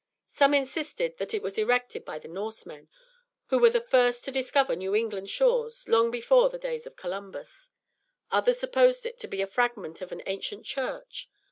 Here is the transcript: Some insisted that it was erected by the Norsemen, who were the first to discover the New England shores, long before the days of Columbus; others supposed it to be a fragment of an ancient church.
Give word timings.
Some 0.29 0.55
insisted 0.55 1.19
that 1.19 1.31
it 1.31 1.43
was 1.43 1.59
erected 1.59 2.03
by 2.05 2.17
the 2.17 2.27
Norsemen, 2.27 2.89
who 3.49 3.59
were 3.59 3.69
the 3.69 3.79
first 3.79 4.25
to 4.25 4.31
discover 4.31 4.73
the 4.73 4.77
New 4.77 4.95
England 4.95 5.29
shores, 5.29 5.87
long 5.87 6.09
before 6.09 6.49
the 6.49 6.57
days 6.57 6.87
of 6.87 6.95
Columbus; 6.95 7.69
others 8.31 8.57
supposed 8.57 9.05
it 9.05 9.19
to 9.19 9.27
be 9.27 9.43
a 9.43 9.45
fragment 9.45 10.01
of 10.01 10.11
an 10.11 10.23
ancient 10.25 10.65
church. 10.65 11.29